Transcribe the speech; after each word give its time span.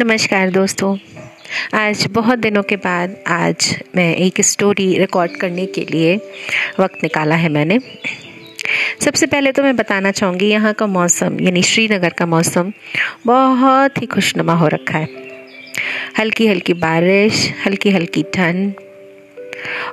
नमस्कार 0.00 0.50
दोस्तों। 0.50 0.96
आज 1.74 2.06
बहुत 2.10 2.38
दिनों 2.38 2.62
के 2.62 2.76
बाद 2.76 3.16
आज 3.26 3.82
मैं 3.96 4.14
एक 4.16 4.40
स्टोरी 4.40 4.98
रिकॉर्ड 4.98 5.36
करने 5.36 5.64
के 5.66 5.84
लिए 5.84 6.14
वक्त 6.80 7.02
निकाला 7.02 7.34
है 7.34 7.48
मैंने। 7.48 7.78
सबसे 9.04 9.26
पहले 9.26 9.52
तो 9.52 9.62
मैं 9.62 9.74
बताना 9.76 10.10
चाहूँगी, 10.10 10.46
यहाँ 10.46 10.72
का 10.74 10.86
मौसम, 10.86 11.40
यानी 11.40 11.62
श्रीनगर 11.62 12.12
का 12.12 12.26
मौसम, 12.26 12.72
बहुत 13.26 14.00
ही 14.02 14.06
खुशनुमा 14.06 14.54
हो 14.54 14.68
रखा 14.68 14.98
है। 14.98 15.08
हल्की 16.18 16.46
हल्की 16.46 16.74
बारिश 16.74 17.52
हल्की 17.66 17.90
हल्की 17.90 18.22
ठंड, 18.22 18.72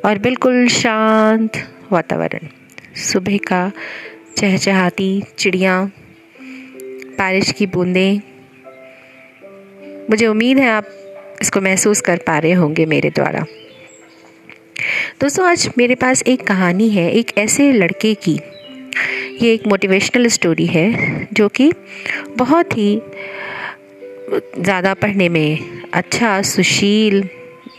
और 0.05 0.17
बिल्कुल 0.17 0.67
शांत 0.67 1.57
वातावरण। 1.91 2.47
सुबह 3.01 3.37
का 3.37 3.71
चहचहाती 4.37 5.23
चिड़िया, 5.37 5.83
बारिश 7.19 7.51
की 7.51 7.65
बूंदें 7.65 8.34
मुझे 10.09 10.27
उम्मीद 10.27 10.59
है 10.59 10.69
आप 10.69 10.87
इसको 11.41 11.61
महसूस 11.61 12.01
कर 12.01 12.17
पा 12.17 12.37
रहे 12.39 12.51
होंगे 12.51 12.85
मेरे 12.85 13.09
द्वारा। 13.09 13.45
दोस्तों, 15.21 15.45
आज 15.47 15.69
मेरे 15.77 15.95
पास 15.95 16.21
एक 16.23 16.45
कहानी 16.47 16.89
है, 16.89 17.09
एक 17.11 17.37
ऐसे 17.37 17.71
लड़के 17.71 18.13
की। 18.13 18.39
ये 19.41 19.53
एक 19.53 19.67
मोटिवेशनल 19.67 20.27
स्टोरी 20.27 20.65
है, 20.65 21.27
जो 21.33 21.47
कि 21.47 21.71
बहुत 22.37 22.77
ही 22.77 23.01
ज़्यादा 24.59 24.93
पढ़ने 24.93 25.29
में 25.29 25.89
अच्छा 25.93 26.41
सुशील, 26.41 27.27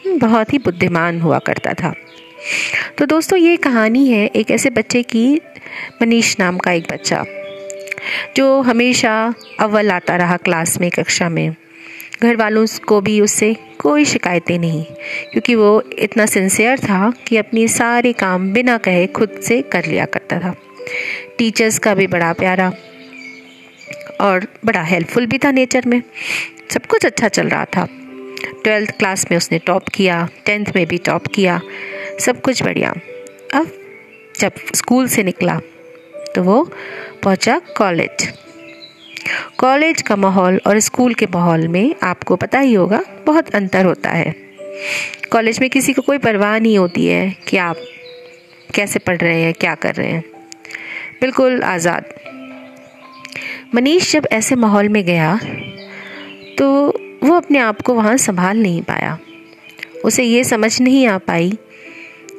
बहुत 0.09 0.52
ही 0.52 0.59
बुद्धिमान 0.59 1.21
हुआ 1.21 1.38
करता 1.38 1.74
था। 1.74 1.95
तो 2.99 3.07
दोस्तों, 3.07 3.38
ये 3.38 3.57
कहानी 3.57 4.07
है 4.09 4.27
एक 4.27 4.51
ऐसे 4.51 4.71
बच्चे 4.71 5.02
की, 5.02 5.41
मनीष 6.02 6.35
नाम 6.41 6.59
का 6.59 6.73
एक 6.73 6.93
बच्चा, 6.93 7.24
जो 8.37 8.61
हमेशा 8.61 9.35
अव्वल 9.61 9.91
आता 9.91 10.16
रहा 10.16 10.37
क्लास 10.37 10.80
में, 10.80 10.91
कक्षा 10.91 11.29
में। 11.29 11.55
घर 12.23 12.37
वालों 12.37 12.66
को 12.87 13.01
भी 13.01 13.20
उससे 13.20 13.55
कोई 13.79 14.05
शिकायतें 14.05 14.59
नहीं, 14.59 14.85
क्योंकि 15.32 15.54
वो 15.54 15.82
इतना 15.99 16.27
सिंसियर 16.27 16.79
था 16.79 17.10
कि 17.27 17.37
अपनी 17.37 17.66
सारे 17.68 18.13
काम 18.13 18.52
बिना 18.52 18.77
कहे 18.79 19.07
खुद 19.07 19.41
से 19.43 19.60
कर 19.63 19.85
लिया 19.85 20.04
करता 20.04 20.38
था। 20.38 20.54
टीचर्स 21.38 21.79
का 21.79 21.95
भी 21.95 22.07
बड़ा 22.07 22.32
प्यारा 22.32 22.73
और 24.21 24.46
बड़ा 24.65 24.82
हेल्पफुल 24.82 25.26
भी 25.26 25.38
था 25.38 25.51
नेचर 25.51 25.87
में। 25.87 26.02
सब 26.71 26.87
कुछ 26.87 27.07
अच्छा 27.07 27.29
चल 27.29 27.49
रहा 27.49 27.65
था। 27.66 27.87
ट्वेल्थ 28.65 28.91
क्लास 28.91 29.26
में 29.30 29.37
उसने 29.38 29.59
टॉप 29.59 29.88
किया 29.88 30.29
टेंथ 30.46 30.66
में 30.76 30.87
भी 30.87 30.98
टॉप 30.98 31.26
किया, 31.26 31.60
सब 32.21 32.41
कुछ 32.41 32.63
बढ़िया। 32.63 32.95
अब 33.54 33.71
जब 34.41 34.52
स्कूल 34.74 35.09
से 35.09 35.23
निकला 35.23 35.60
तो 36.35 36.43
वो 36.43 36.63
पहुँचा 37.23 37.60
कॉलेज 37.76 38.29
कॉलेज 39.59 40.01
का 40.02 40.16
माहौल 40.16 40.60
और 40.66 40.79
स्कूल 40.80 41.15
के 41.15 41.26
माहौल 41.26 41.66
में 41.68 41.95
आपको 42.02 42.37
पता 42.37 42.59
ही 42.59 42.74
होगा, 42.74 43.01
बहुत 43.26 43.54
अंतर 43.54 43.85
होता 43.85 44.10
है। 44.10 44.35
कॉलेज 45.32 45.60
में 45.60 45.68
किसी 45.71 45.93
को 45.93 46.02
कोई 46.02 46.18
परवाह 46.18 46.59
नहीं 46.59 46.79
होती 46.79 47.07
है 47.07 47.30
कि 47.48 47.57
आप 47.57 47.76
कैसे 48.74 48.98
पढ़ 48.98 49.16
रहे 49.16 49.40
हैं, 49.43 49.52
क्या 49.54 49.74
कर 49.74 49.95
रहे 49.95 50.09
हैं। 50.09 50.24
बिल्कुल 51.21 51.63
आज़ाद। 51.65 52.15
मनीष 53.74 54.13
जब 54.13 54.26
ऐसे 54.32 54.54
माहौल 54.57 54.88
में 54.88 55.04
गया 55.04 55.38
तो 56.59 56.66
वो 57.23 57.35
अपने 57.35 57.59
आप 57.59 57.80
को 57.80 57.95
वहाँ 57.95 58.16
संभाल 58.18 58.59
नहीं 58.59 58.82
पाया। 58.82 59.18
उसे 60.04 60.24
ये 60.24 60.45
समझ 60.45 60.80
नहीं 60.80 61.07
आ 61.07 61.18
पाई 61.18 61.52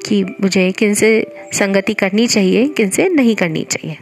कि 0.06 0.24
मुझे 0.42 0.72
किन 0.72 0.94
से 0.94 1.10
संगति 1.54 1.94
करनी 1.94 2.28
चाहिए 2.28 2.68
किन 2.68 2.90
से 2.90 3.08
नहीं 3.10 3.36
करनी 3.36 3.64
चाहिए। 3.64 3.98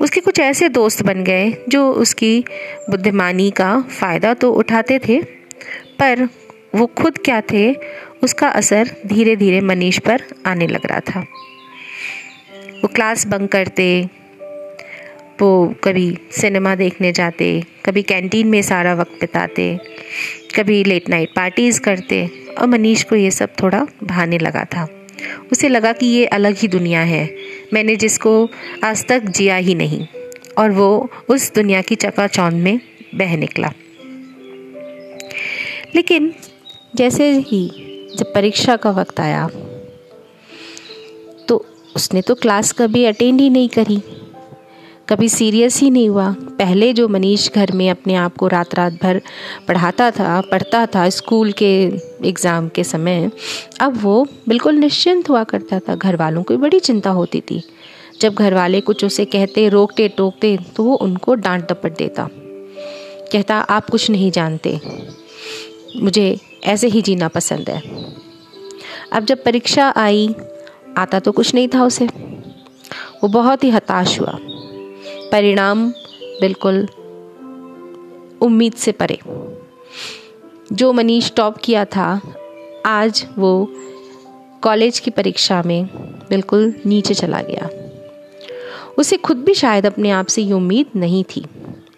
उसके 0.00 0.20
कुछ 0.20 0.40
ऐसे 0.40 0.68
दोस्त 0.68 1.02
बन 1.02 1.22
गए 1.24 1.50
जो 1.68 1.90
उसकी 1.92 2.44
बुद्धिमानी 2.90 3.50
का 3.50 3.80
फ़ायदा 3.90 4.34
तो 4.34 4.52
उठाते 4.52 4.98
थे, 4.98 5.20
पर 5.98 6.28
वो 6.74 6.86
खुद 6.86 7.18
क्या 7.18 7.40
थे, 7.52 7.72
उसका 8.22 8.48
असर 8.48 8.90
धीरे 9.06 9.36
धीरे 9.36 9.60
मनीष 9.60 9.98
पर 9.98 10.22
आने 10.46 10.66
लग 10.66 10.86
रहा 10.86 11.00
था। 11.00 11.20
वो 12.80 12.88
क्लास 12.88 13.26
बंक 13.26 13.52
करते, 13.52 13.86
वो 15.40 15.74
कभी 15.84 16.18
सिनेमा 16.32 16.74
देखने 16.74 17.12
जाते, 17.12 17.62
कभी 17.84 18.02
कैंटीन 18.02 18.46
में 18.46 18.60
सारा 18.62 18.94
वक्त 18.94 19.20
बिताते, 19.20 19.76
कभी 20.56 20.82
लेट 20.84 21.08
नाइट 21.08 21.28
पार्टीज़ 21.36 21.80
करते, 21.80 22.26
और 22.58 22.66
मनीष 22.66 23.02
को 23.02 23.16
ये 23.16 23.30
सब 23.30 23.52
थोड़ा 23.62 23.86
भाने 24.02 24.38
लगा 24.38 24.64
था। 24.64 24.86
उसे 25.52 25.68
लगा 25.68 25.92
कि 25.92 26.06
ये 26.06 26.26
अलग 26.28 26.56
ही 26.56 26.68
दुनिया 26.68 27.00
है। 27.02 27.24
मैंने 27.72 27.96
जिसको 27.96 28.32
आज 28.84 29.04
तक 29.06 29.28
जिया 29.28 29.56
ही 29.56 29.74
नहीं, 29.74 30.06
और 30.58 30.70
वो 30.70 31.10
उस 31.28 31.52
दुनिया 31.54 31.82
की 31.82 31.94
चकाचौंध 31.96 32.62
में 32.62 32.80
बह 33.14 33.36
निकला। 33.36 33.72
लेकिन 35.94 36.32
जैसे 36.94 37.30
ही 37.40 37.66
जब 38.16 38.32
परीक्षा 38.34 38.76
का 38.76 38.90
वक्त 38.90 39.20
आया 39.20 39.46
तो 41.48 41.64
उसने 41.96 42.20
तो 42.20 42.34
क्लास 42.34 42.72
कभी 42.72 43.04
अटेंड 43.04 43.40
ही 43.40 43.48
नहीं 43.50 43.68
करी। 43.68 44.00
कभी 45.08 45.28
सीरियस 45.28 45.80
ही 45.80 45.90
नहीं 45.90 46.08
हुआ। 46.08 46.30
पहले 46.58 46.92
जो 46.92 47.06
मनीष 47.08 47.48
घर 47.52 47.72
में 47.72 47.88
अपने 47.90 48.14
आप 48.14 48.36
को 48.36 48.46
रात 48.48 48.74
रात 48.74 48.92
भर 48.92 49.20
पढ़ाता 49.68 50.10
था, 50.10 50.40
पढ़ता 50.40 50.86
था 50.86 51.08
स्कूल 51.08 51.52
के 51.52 51.72
एग्ज़ाम 52.28 52.68
के 52.68 52.84
समय, 52.84 53.30
अब 53.80 53.98
वो 54.02 54.26
बिल्कुल 54.48 54.74
निश्चिंत 54.74 55.28
हुआ 55.30 55.44
करता 55.44 55.78
था। 55.78 55.94
घर 55.94 56.16
वालों 56.16 56.42
को 56.42 56.56
बड़ी 56.56 56.80
चिंता 56.80 57.10
होती 57.10 57.40
थी। 57.40 57.62
जब 58.20 58.34
घर 58.34 58.54
वाले 58.54 58.80
कुछ 58.80 59.04
उसे 59.04 59.24
कहते 59.24 59.68
रोकते 59.68 60.08
टोकते 60.08 60.56
तो 60.76 60.84
वो 60.84 60.94
उनको 60.94 61.34
डांट 61.34 61.68
डपट 61.72 61.96
देता। 61.96 62.28
कहता, 63.32 63.56
आप 63.56 63.90
कुछ 63.90 64.10
नहीं 64.10 64.30
जानते। 64.30 64.80
मुझे 65.96 66.38
ऐसे 66.64 66.88
ही 66.88 67.02
जीना 67.02 67.28
पसंद 67.28 67.70
है। 67.70 67.82
अब 69.12 69.24
जब 69.24 69.42
परीक्षा 69.44 69.92
आई, 69.96 70.34
आता 70.98 71.20
तो 71.20 71.32
कुछ 71.32 71.54
नहीं 71.54 71.68
था 71.68 71.84
उसे। 71.84 72.06
वो 73.22 73.28
बहुत 73.28 73.64
ही 73.64 73.70
हताश 73.70 74.20
हुआ। 74.20 74.38
परिणाम 75.34 75.88
बिल्कुल 76.40 76.76
उम्मीद 78.42 78.72
से 78.72 78.92
परे। 78.92 79.18
जो 80.72 80.92
मनीष 80.92 81.30
टॉप 81.36 81.56
किया 81.56 81.84
था, 81.84 82.20
आज 82.86 83.24
वो 83.38 83.50
कॉलेज 84.62 84.98
की 84.98 85.10
परीक्षा 85.10 85.62
में 85.62 85.86
बिल्कुल 86.30 86.74
नीचे 86.86 87.14
चला 87.14 87.40
गया। 87.42 87.68
उसे 88.98 89.16
खुद 89.16 89.36
भी 89.36 89.54
शायद 89.54 89.86
अपने 89.86 90.10
आप 90.10 90.26
से 90.26 90.42
ये 90.42 90.52
उम्मीद 90.52 90.86
नहीं 90.96 91.24
थी 91.26 91.44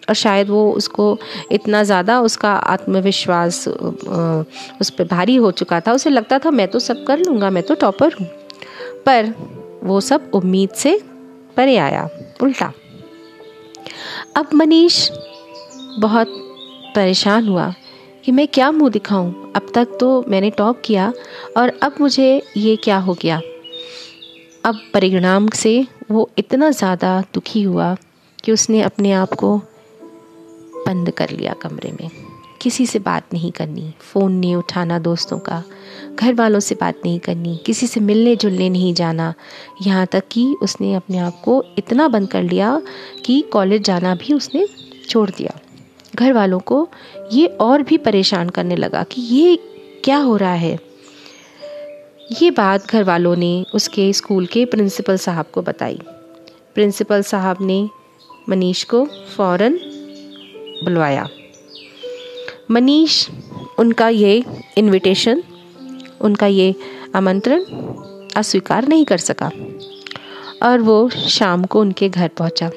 और 0.08 0.14
शायद 0.14 0.48
वो 0.48 0.70
उसको 0.72 1.18
इतना 1.53 1.82
ज़्यादा 1.82 2.20
उसका 2.20 2.53
आत्मविश्वास 2.53 3.68
उस 3.68 4.91
पर 4.91 5.04
भारी 5.04 5.36
हो 5.36 5.50
चुका 5.53 5.80
था। 5.80 5.92
उसे 5.92 6.10
लगता 6.10 6.38
था, 6.38 6.50
मैं 6.50 6.68
तो 6.68 6.78
सब 6.78 7.04
कर 7.04 7.18
लूँगा, 7.18 7.50
मैं 7.50 7.62
तो 7.62 7.74
टॉपर 7.74 8.16
हूँ। 8.20 8.26
पर 9.06 9.32
वो 9.84 10.00
सब 10.00 10.30
उम्मीद 10.34 10.70
से 10.76 10.98
परे 11.56 11.76
आया, 11.78 12.08
उल्टा। 12.42 12.72
अब 14.36 14.48
मनीष 14.54 14.97
बहुत 16.00 16.28
परेशान 16.97 17.48
हुआ 17.48 17.74
कि 18.24 18.32
मैं 18.32 18.47
क्या 18.48 18.70
मुँह 18.70 18.91
दिखाऊँ। 18.91 19.52
अब 19.56 19.70
तक 19.74 19.97
तो 20.00 20.24
मैंने 20.28 20.50
टॉप 20.50 20.82
किया 20.84 21.12
और 21.56 21.72
अब 21.82 21.94
मुझे 22.00 22.42
ये 22.56 22.76
क्या 22.76 22.98
हो 22.98 23.14
गया। 23.14 23.41
अब 24.64 24.80
परिणाम 24.94 25.48
से 25.48 25.86
वो 26.10 26.28
इतना 26.38 26.70
ज़्यादा 26.70 27.20
दुखी 27.34 27.62
हुआ 27.62 27.94
कि 28.44 28.52
उसने 28.52 28.82
अपने 28.82 29.12
आप 29.12 29.34
को 29.34 29.56
बंद 30.86 31.10
कर 31.10 31.30
लिया 31.30 31.53
कमरे 31.53 31.92
में। 31.92 32.25
किसी 32.62 32.86
से 32.86 32.98
बात 32.98 33.22
नहीं 33.32 33.52
करनी, 33.52 33.94
फ़ोन 34.00 34.32
नहीं 34.32 34.56
उठाना 34.56 34.98
दोस्तों 34.98 35.38
का 35.38 35.62
घर 36.14 36.34
वालों 36.34 36.60
से 36.60 36.74
बात 36.74 36.94
नहीं 37.04 37.18
करनी, 37.18 37.60
किसी 37.66 37.86
से 37.86 38.00
मिलने 38.00 38.36
जुलने 38.36 38.68
नहीं 38.68 38.94
जाना। 38.94 39.34
यहाँ 39.82 40.06
तक 40.06 40.24
कि 40.32 40.56
उसने 40.62 40.94
अपने 40.94 41.18
आप 41.18 41.40
को 41.44 41.64
इतना 41.78 42.08
बंद 42.08 42.28
कर 42.28 42.42
लिया 42.42 42.82
कि 43.24 43.40
कॉलेज 43.40 43.82
जाना 43.82 44.14
भी 44.14 44.34
उसने 44.34 44.66
छोड़ 45.08 45.30
दिया। 45.30 45.60
घर 46.14 46.32
वालों 46.32 46.58
को 46.58 46.88
ये 47.32 47.47
और 47.47 47.82
भी 47.82 47.98
परेशान 47.98 48.48
करने 48.48 48.76
लगा 48.76 49.02
कि 49.02 49.22
ये 49.22 49.59
क्या 50.04 50.16
हो 50.16 50.36
रहा 50.36 50.54
है? 50.54 50.78
ये 52.42 52.50
बात 52.50 52.86
घर 52.86 53.04
वालों 53.04 53.36
ने 53.36 53.64
उसके 53.74 54.12
स्कूल 54.12 54.47
के 54.47 54.64
प्रिंसिपल 54.64 55.16
साहब 55.16 55.47
को 55.47 55.62
बताई। 55.62 56.00
प्रिंसिपल 56.74 57.22
साहब 57.22 57.56
ने 57.60 57.88
मनीष 58.48 58.84
को 58.84 59.04
फ़ौरन 59.36 59.78
बुलवाया। 60.84 61.28
मनीष, 62.71 63.28
उनका 63.78 64.09
ये 64.09 64.45
इनविटेशन 64.78 65.42
उनका 66.21 66.47
ये 66.47 66.74
आमंत्रण 67.15 67.65
अस्वीकार 68.36 68.89
नहीं 68.89 69.04
कर 69.04 69.18
सका। 69.18 69.51
और 70.63 70.80
वो 70.80 71.09
शाम 71.09 71.65
को 71.65 71.80
उनके 71.80 72.09
घर 72.09 72.28
पहुँचा। 72.28 72.71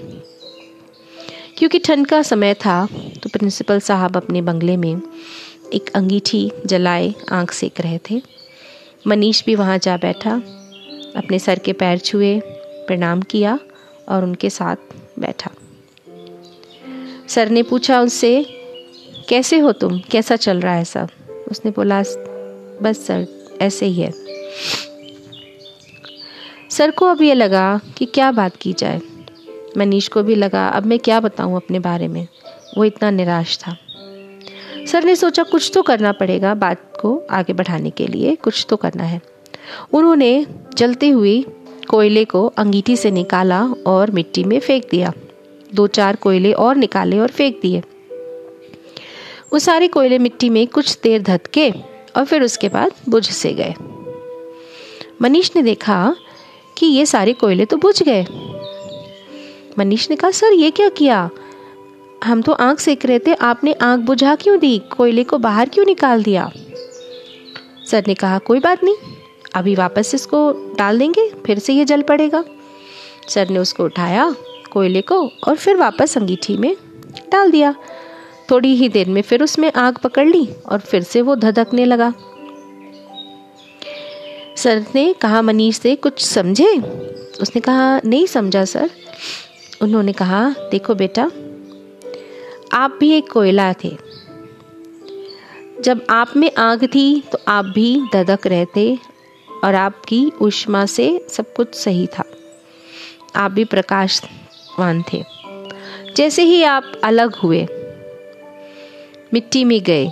क्योंकि 1.58 1.80
ठंड 1.80 2.08
का 2.08 2.22
समय 2.22 2.54
था 2.54 2.88
तो 3.24 3.30
प्रिंसिपल 3.30 3.80
साहब 3.80 4.18
अपने 4.18 4.42
बंगले 4.42 4.78
में 4.78 5.02
एक 5.74 5.90
अंगीठी 5.96 6.52
जलाए, 6.66 7.14
आँख 7.32 7.52
सेक 7.52 7.82
रहे 7.82 8.00
थे। 8.12 8.22
मनीष 9.08 9.46
भी 9.46 9.56
वहाँ 9.56 9.78
जा 9.78 9.98
बैठा, 9.98 10.36
अपने 11.16 11.40
सर 11.40 11.60
के 11.60 11.74
पैर 11.74 11.98
छुए, 11.98 12.40
प्रणाम 12.88 13.22
किया 13.22 13.60
और 14.10 14.24
उनके 14.24 14.50
साथ 14.50 14.76
बैठा। 15.20 15.52
सर 17.28 17.50
ने 17.50 17.64
पूछा 17.64 18.02
उनसे 18.02 18.59
कैसे 19.30 19.60
हो 19.60 19.72
तुम? 19.72 20.00
कैसा 20.00 20.36
चल 20.36 20.60
रहा 20.60 20.74
है 20.74 20.86
सब? 20.86 21.10
उसने 21.52 21.72
बोला, 21.72 22.02
बस 22.82 23.06
सर, 23.08 23.28
ऐसे 23.62 23.86
ही 23.86 24.02
है। 24.02 24.14
सर 26.70 26.92
को 26.92 27.06
अब 27.06 27.22
ये 27.22 27.34
लगा 27.34 27.80
कि 27.98 28.06
क्या 28.06 28.32
बात 28.32 28.56
की 28.56 28.74
जाए। 28.74 29.02
मनीष 29.78 30.08
को 30.08 30.24
भी 30.24 30.36
लगा, 30.36 30.68
अब 30.68 30.86
मैं 30.86 31.00
क्या 31.00 31.20
बताऊँ 31.20 31.56
अपने 31.56 31.80
बारे 31.80 32.08
में? 32.08 32.28
वो 32.78 32.86
इतना 32.86 33.10
निराश 33.10 33.58
था। 33.58 33.78
सर 34.88 35.04
ने 35.04 35.16
सोचा, 35.16 35.44
कुछ 35.44 35.72
तो 35.74 35.82
करना 35.82 36.12
पड़ेगा 36.12 36.56
बात 36.56 36.94
को 37.02 37.28
आगे 37.32 37.54
बढ़ाने 37.54 37.90
के 37.90 38.08
लिए, 38.08 38.36
कुछ 38.36 38.66
तो 38.70 38.76
करना 38.76 39.04
है। 39.04 39.22
उन्होंने 39.94 40.46
जलती 40.74 41.10
हुई 41.10 41.46
कोयले 41.90 42.26
को 42.26 42.46
अंगीठी 42.58 42.98
से 42.98 43.12
निकाला 43.12 43.66
और 43.88 44.12
मिट्टी 44.12 44.44
में 44.44 44.60
फेंक 44.60 44.88
दिया। 44.92 45.14
दो 45.76 45.88
चार 45.88 46.16
कोयले 46.16 46.54
और 46.54 46.76
निकाले 46.76 47.20
और 47.20 47.28
फेंक 47.28 47.60
दिए। 47.62 47.84
वो 49.54 49.60
सारे 49.60 49.88
कोयले 49.88 50.20
मिट्टी 50.20 50.50
में 50.50 50.68
कुछ 50.68 51.00
देर 51.04 51.22
धतके 51.22 51.74
और 52.16 52.26
फिर 52.26 52.44
उसके 52.44 52.70
बाद 52.70 52.92
बुझ 53.10 53.30
से 53.30 53.54
गए। 53.54 53.74
मनीष 55.22 55.52
ने 55.56 55.62
देखा 55.62 56.16
कि 56.78 56.86
ये 56.86 57.06
सारे 57.06 57.34
कोयले 57.34 57.66
तो 57.66 57.78
बुझ 57.78 58.04
गए। 58.04 58.26
मनीष 59.80 60.10
ने 60.10 60.16
कहा, 60.16 60.32
सर, 60.32 60.54
ये 60.54 60.72
क्या 60.72 60.90
किया? 60.90 61.30
हम 62.24 62.42
तो 62.42 62.52
आँख 62.52 62.80
सेक 62.80 63.06
रहे 63.06 63.20
थे। 63.20 63.34
आपने 63.34 63.74
आँख 63.74 64.00
बुझा 64.00 64.36
क्यों 64.36 64.60
दी? 64.60 64.82
कोयले 64.98 65.24
को 65.24 65.38
बाहर 65.38 65.70
क्यों 65.70 65.86
निकाल 65.86 66.24
दिया? 66.24 66.52
सर 67.92 68.04
ने 68.08 68.14
कहा, 68.14 68.38
कोई 68.38 68.60
बात 68.60 68.84
नहीं। 68.84 68.96
अभी 69.56 69.76
वापस 69.76 70.16
इसको 70.16 70.54
डाल 70.78 71.00
देंगे, 71.00 71.32
फिर 71.46 71.60
से 71.60 71.74
ये 71.74 71.86
जल 71.86 72.02
पड़ेगा। 72.02 72.44
सर 73.28 73.50
ने 73.50 73.60
उसको 73.60 73.84
उठाया 73.84 74.36
कोयले 74.72 75.02
को 75.02 75.28
और 75.48 75.56
फिर 75.56 75.76
वापस 75.76 76.18
अंगीठी 76.18 76.58
में 76.58 76.76
डाल 77.32 77.52
दिया। 77.52 77.76
थोड़ी 78.52 78.76
ही 78.76 78.90
देर 78.90 79.10
में 79.10 79.22
फिर 79.22 79.44
उसमें 79.44 79.72
आग 79.76 79.98
पकड़ 79.98 80.28
ली 80.28 80.50
और 80.66 80.80
फिर 80.80 81.04
से 81.04 81.22
वो 81.22 81.36
धधकने 81.36 81.86
लगा। 81.86 82.14
सर 84.58 84.86
ने 84.96 85.14
कहा, 85.14 85.42
मनीष 85.42 85.78
से, 85.78 85.96
कुछ 85.96 86.26
समझे? 86.26 86.78
उसने 87.42 87.62
कहा, 87.62 88.02
नहीं 88.06 88.26
समझा, 88.26 88.66
सर। 88.66 88.90
उन्होंने 89.82 90.14
कहा, 90.14 90.56
देखो 90.72 90.96
बेटा, 90.96 91.32
आप 92.74 92.98
भी 93.00 93.12
एक 93.12 93.32
कोयला 93.32 93.74
थे। 93.74 93.98
जब 95.82 96.06
आप 96.10 96.38
में 96.38 96.52
आग 96.58 96.86
थी 96.86 97.24
तो 97.32 97.38
आप 97.48 97.66
भी 97.66 98.02
धधक 98.14 98.48
रहे 98.48 98.66
थे 98.76 98.98
और 99.64 99.76
आपकी 99.76 100.32
उष्मा 100.42 100.86
से 100.86 101.26
सब 101.30 101.54
कुछ 101.54 101.76
सही 101.76 102.08
था। 102.08 102.24
आप 103.36 103.52
भी 103.52 103.66
प्रकाशवान 103.66 105.04
थे। 105.14 105.24
जैसे 106.16 106.44
ही 106.44 106.64
आप 106.64 106.92
अलग 107.04 107.36
हुए 107.36 107.68
मिट्टी 109.34 109.64
में 109.64 109.80
गए। 109.84 110.12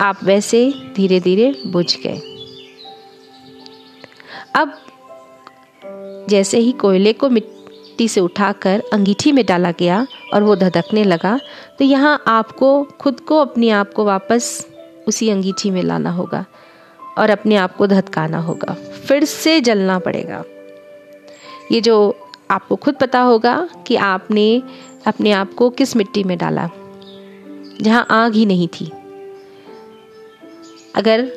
आप 0.00 0.24
वैसे 0.24 0.72
धीरे 0.96 1.20
धीरे 1.20 1.54
बुझ 1.66 1.96
गए। 1.96 2.20
अब 4.54 4.76
जैसे 6.28 6.58
ही 6.58 6.72
कोयले 6.72 7.12
को 7.12 7.28
मिट्टी 7.28 8.08
से 8.08 8.20
उठाकर 8.20 8.82
अंगीठी 8.92 9.32
में 9.32 9.44
डाला 9.46 9.70
गया 9.70 10.06
और 10.34 10.42
वो 10.42 10.56
धधकने 10.56 11.04
लगा 11.04 11.38
तो 11.78 11.84
यहाँ 11.84 12.22
आपको, 12.26 12.82
खुद 12.82 13.20
को 13.20 13.38
अपने 13.38 13.70
आप 13.70 13.92
को 13.92 14.04
वापस 14.04 14.66
उसी 15.08 15.30
अंगीठी 15.30 15.70
में 15.70 15.82
लाना 15.82 16.10
होगा 16.10 16.44
और 17.18 17.30
अपने 17.30 17.56
आप 17.56 17.76
को 17.76 17.86
धधकाना 17.86 18.38
होगा। 18.38 18.74
फिर 19.08 19.24
से 19.24 19.60
जलना 19.60 19.98
पड़ेगा। 19.98 20.42
ये 21.72 21.80
जो 21.80 22.16
आपको 22.50 22.76
खुद 22.76 22.94
पता 22.94 23.20
होगा 23.20 23.68
कि 23.86 23.96
आपने 23.96 24.62
अपने 25.06 25.32
आप 25.32 25.54
को 25.54 25.70
किस 25.70 25.96
मिट्टी 25.96 26.24
में 26.24 26.36
डाला। 26.38 26.68
जहाँ 27.80 28.06
आग 28.10 28.34
ही 28.34 28.46
नहीं 28.46 28.68
थी। 28.68 28.90
अगर 30.94 31.30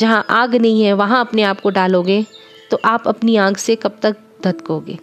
जहाँ 0.00 0.24
आग 0.30 0.54
नहीं 0.54 0.82
है, 0.82 0.92
वहाँ 0.92 1.20
अपने 1.20 1.42
आप 1.42 1.60
को 1.60 1.70
डालोगे 1.70 2.24
तो 2.70 2.78
आप 2.84 3.08
अपनी 3.08 3.36
आग 3.36 3.56
से 3.56 3.76
कब 3.76 3.98
तक 4.02 4.16
धतकोगे 4.44 4.98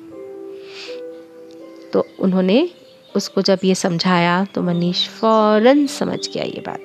तो 1.94 2.04
उन्होंने 2.20 2.70
उसको 3.16 3.42
जब 3.42 3.60
ये 3.64 3.76
समझाया 3.76 4.46
तो 4.46 4.62
मनीष 4.62 5.08
फ़ौरन 5.10 5.88
समझ 5.88 6.20
गया 6.34 6.44
ये 6.44 6.64
बात। 6.68 6.80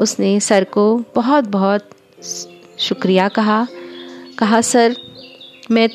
उसने 0.00 0.40
सर 0.40 0.64
को 0.64 1.04
बहुत 1.14 1.44
बहुत 1.44 1.88
शुक्रिया 2.78 3.28
कहा। 3.28 3.66
कहा, 4.38 4.60
सर, 4.60 4.96
मैं 5.70 5.88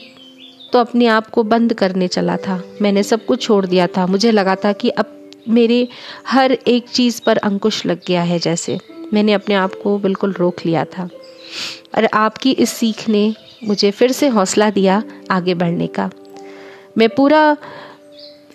तो 0.74 0.80
अपने 0.80 1.07
आप 1.07 1.30
को 1.30 1.44
बंद 1.44 1.74
करने 1.74 2.07
चला 2.07 2.38
था। 2.38 2.63
मैंने 2.81 3.03
सब 3.03 3.25
कुछ 3.25 3.41
छोड़ 3.41 3.65
दिया 3.65 3.88
था। 3.88 4.06
मुझे 4.07 4.31
लगा 4.31 4.56
था 4.56 4.74
कि 4.74 4.89
अब 4.89 5.14
मेरे 5.50 5.88
हर 6.27 6.51
एक 6.51 6.89
चीज़ 6.89 7.21
पर 7.25 7.38
अंकुश 7.38 7.86
लग 7.86 8.01
गया 8.07 8.21
है 8.21 8.39
जैसे। 8.39 8.80
मैंने 9.13 9.33
अपने 9.33 9.56
आप 9.56 9.71
को 9.83 9.97
बिल्कुल 9.97 10.31
रोक 10.31 10.56
लिया 10.65 10.86
था। 10.86 11.09
और 11.97 12.06
आपकी 12.13 12.51
इस 12.51 12.69
सीख 12.69 13.09
ने 13.09 13.36
मुझे 13.63 13.92
फिर 13.92 14.12
से 14.12 14.27
हौसला 14.27 14.69
दिया 14.69 15.03
आगे 15.31 15.53
बढ़ने 15.53 15.88
का। 15.88 16.09
मैं 16.97 17.09
पूरा 17.09 17.57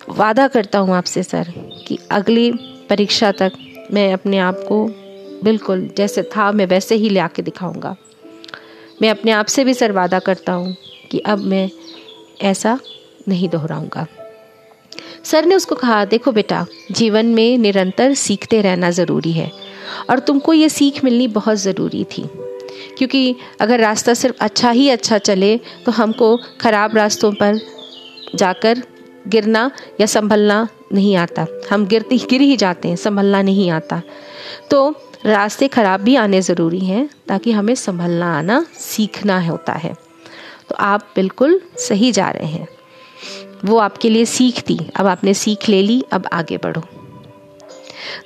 वादा 0.09 0.47
करता 0.47 0.79
हूँ 0.79 0.95
आपसे, 0.95 1.23
सर, 1.23 1.53
कि 1.87 1.99
अगली 2.11 2.51
परीक्षा 2.89 3.31
तक 3.31 3.51
मैं 3.91 4.13
अपने 4.13 4.37
आप 4.37 4.55
को 4.55 4.85
बिल्कुल 5.43 5.89
जैसे 5.97 6.23
था, 6.23 6.51
मैं 6.51 6.65
वैसे 6.65 6.95
ही 6.95 7.09
ले 7.09 7.19
आके 7.19 7.41
दिखाऊँगा। 7.41 7.95
मैं 9.01 9.09
अपने 9.09 9.31
आप 9.31 9.45
से 9.45 9.63
भी, 9.63 9.73
सर, 9.73 9.91
वादा 9.91 10.19
करता 10.19 10.53
हूँ 10.53 10.75
कि 11.11 11.19
अब 11.19 11.39
मैं 11.39 11.69
ऐसा 12.41 12.79
नहीं 13.27 13.49
दोहराऊँगा। 13.49 14.07
सर 15.23 15.45
ने 15.45 15.55
उसको 15.55 15.75
कहा, 15.75 16.03
देखो 16.05 16.31
बेटा, 16.31 16.65
जीवन 16.91 17.25
में 17.25 17.57
निरंतर 17.57 18.13
सीखते 18.13 18.61
रहना 18.61 18.89
ज़रूरी 18.91 19.31
है 19.31 19.51
और 20.09 20.19
तुमको 20.19 20.53
ये 20.53 20.69
सीख 20.69 21.03
मिलनी 21.03 21.27
बहुत 21.27 21.57
ज़रूरी 21.57 22.03
थी। 22.03 22.29
क्योंकि 22.97 23.35
अगर 23.61 23.79
रास्ता 23.79 24.13
सिर्फ़ 24.13 24.35
अच्छा 24.41 24.69
ही 24.69 24.89
अच्छा 24.89 25.17
चले 25.17 25.57
तो 25.85 25.91
हमको 25.91 26.35
ख़राब 26.61 26.95
रास्तों 26.97 27.31
पर 27.31 27.59
जाकर 28.35 28.81
गिरना 29.27 29.69
या 29.99 30.05
संभलना 30.05 30.67
नहीं 30.93 31.15
आता। 31.15 31.45
हम 31.71 31.85
गिरते 31.85 32.17
गिर 32.29 32.41
ही 32.41 32.55
जाते 32.57 32.87
हैं, 32.87 32.95
संभलना 32.95 33.41
नहीं 33.41 33.69
आता। 33.71 34.01
तो 34.71 34.89
रास्ते 35.25 35.67
ख़राब 35.67 36.01
भी 36.01 36.15
आने 36.15 36.41
ज़रूरी 36.41 36.79
हैं, 36.79 37.09
ताकि 37.27 37.51
हमें 37.51 37.75
संभलना, 37.75 38.37
आना 38.37 38.65
सीखना 38.75 39.39
होता 39.41 39.73
है। 39.73 39.93
तो 40.69 40.75
आप 40.75 41.07
बिल्कुल 41.15 41.59
सही 41.77 42.11
जा 42.11 42.29
रहे 42.29 42.47
हैं। 42.47 42.67
वो 43.65 43.77
आपके 43.77 44.09
लिए 44.09 44.25
सीख 44.25 44.59
थी 44.59 44.79
अब 44.95 45.07
आपने 45.07 45.33
सीख 45.33 45.69
ले 45.69 45.81
ली, 45.81 46.03
अब 46.11 46.27
आगे 46.33 46.57
बढ़ो। 46.57 46.81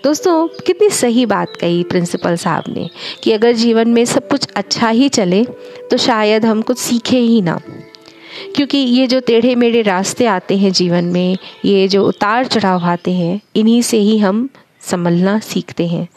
दोस्तों, 0.04 0.48
कितनी 0.48 0.90
सही 0.90 1.26
बात 1.26 1.56
कही 1.62 1.84
प्रिंसिपल 1.84 2.36
साहब 2.36 2.64
ने 2.70 2.90
कि 3.24 3.32
अगर 3.32 3.52
जीवन 3.52 3.90
में 3.90 4.06
सब 4.06 4.28
कुछ 4.28 4.48
अच्छा 4.56 4.90
ही 4.90 5.10
चले 5.10 5.44
तो 5.92 5.98
शायद 5.98 6.46
हम 6.46 6.62
कुछ 6.62 6.78
सीखे 6.78 7.18
ही 7.18 7.42
ना। 7.42 7.60
क्योंकि 8.56 8.78
ये 8.78 9.08
जो 9.08 9.20
टेढ़े 9.20 9.56
मेढ़े 9.56 9.82
रास्ते 9.82 10.26
आते 10.26 10.58
हैं 10.58 10.72
जीवन 10.72 11.06
में, 11.06 11.38
ये 11.66 11.88
जो 11.88 12.06
उतार 12.06 12.46
चढ़ाव 12.46 12.84
आते 12.84 13.12
हैं, 13.12 13.42
इन्हीं 13.56 13.82
से 13.82 13.98
ही 13.98 14.18
हम 14.18 14.50
संभलना 14.82 15.40
सीखते 15.40 15.88
हैं। 15.88 16.08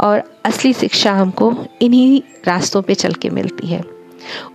और 0.00 0.40
असली 0.44 0.72
शिक्षा 0.72 1.12
हमको 1.12 1.54
इन्हीं 1.82 2.22
रास्तों 2.46 2.82
पे 2.82 2.94
चल 2.94 3.12
के 3.12 3.30
मिलती 3.30 3.66
है। 3.66 3.93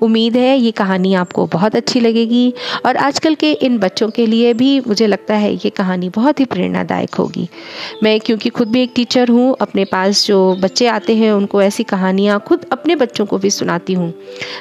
उम्मीद 0.01 0.35
है, 0.35 0.57
ये 0.57 0.71
कहानी 0.71 1.13
आपको 1.13 1.45
बहुत 1.47 1.75
अच्छी 1.75 1.99
लगेगी 1.99 2.53
और 2.85 2.97
आजकल 2.97 3.35
के 3.35 3.51
इन 3.51 3.77
बच्चों 3.77 4.09
के 4.09 4.25
लिए 4.25 4.53
भी 4.53 4.79
मुझे 4.79 5.07
लगता 5.07 5.35
है 5.35 5.53
ये 5.55 5.69
कहानी 5.69 6.09
बहुत 6.09 6.39
ही 6.39 6.45
प्रेरणादायक 6.45 7.15
होगी। 7.15 7.47
मैं 8.03 8.19
क्योंकि 8.19 8.49
खुद 8.49 8.67
भी 8.67 8.83
एक 8.83 8.91
टीचर 8.95 9.29
हूँ, 9.29 9.55
अपने 9.61 9.85
पास 9.85 10.25
जो 10.27 10.55
बच्चे 10.55 10.87
आते 10.87 11.15
हैं, 11.15 11.31
उनको 11.31 11.61
ऐसी 11.61 11.83
कहानियाँ 11.85 12.39
खुद 12.39 12.65
अपने 12.71 12.95
बच्चों 12.95 13.25
को 13.25 13.37
भी 13.37 13.49
सुनाती 13.51 13.93
हूँ, 13.93 14.11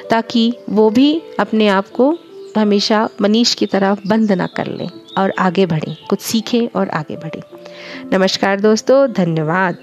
ताकि 0.09 0.51
वो 0.69 0.89
भी 0.89 1.21
अपने 1.39 1.67
आप 1.67 1.89
को 1.89 2.17
हमेशा 2.57 3.07
मनीष 3.21 3.53
की 3.55 3.65
तरह 3.65 3.97
बंद 4.07 4.31
ना 4.31 4.47
कर 4.47 4.67
लें 4.67 4.87
और 5.17 5.33
आगे 5.39 5.65
बढ़ें, 5.65 5.95
कुछ 6.09 6.21
सीखें 6.21 6.67
और 6.75 6.89
आगे 6.89 7.15
बढ़ें। 7.15 7.41
नमस्कार 8.13 8.59
दोस्तों, 8.59 9.05
धन्यवाद। 9.13 9.77